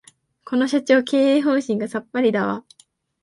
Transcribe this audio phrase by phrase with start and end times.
[0.45, 2.65] この社長、経営方針がさっぱりだわ